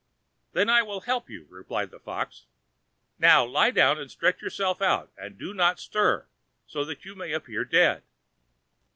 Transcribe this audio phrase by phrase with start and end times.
[0.53, 2.47] "Then I will help you," replied the fox;
[3.19, 6.25] "now lie down and stretch yourself out, and do not stir,
[6.65, 8.01] so that you may appear dead."